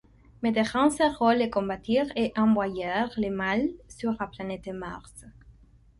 [0.41, 5.25] Mais de grands héros le combattirent et envoyèrent le mal sur la planète Mars.